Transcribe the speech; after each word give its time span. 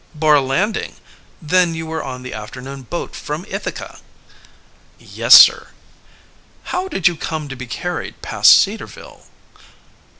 "Bar 0.15 0.39
Landing? 0.39 0.95
Then 1.43 1.75
you 1.75 1.85
were 1.85 2.03
on 2.03 2.23
the 2.23 2.33
afternoon 2.33 2.81
boat 2.81 3.15
from 3.15 3.45
Ithaca?" 3.47 3.99
"Yes, 4.97 5.35
sir." 5.35 5.67
"How 6.73 6.87
did 6.87 7.07
you 7.07 7.15
come 7.15 7.47
to 7.49 7.55
be 7.55 7.67
carried 7.67 8.19
past 8.23 8.59
Cedarville?" 8.59 9.27